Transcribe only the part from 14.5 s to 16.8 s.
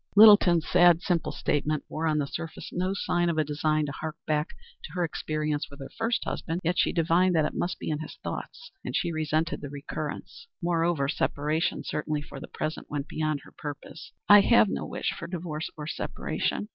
no wish for divorce or separation.